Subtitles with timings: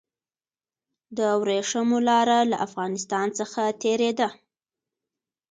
[1.17, 4.29] د ورېښمو لاره له افغانستان څخه تیریده